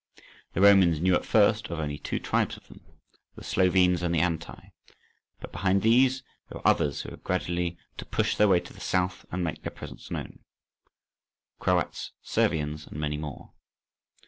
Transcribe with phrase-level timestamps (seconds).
[0.53, 2.81] The Romans knew at first of only two tribes of them,
[3.35, 4.71] the Slovenes and Antae,
[5.39, 8.79] but behind these there were others who were gradually to push their way to the
[8.81, 13.51] south and make their presence known—Croats, Servians, and many more.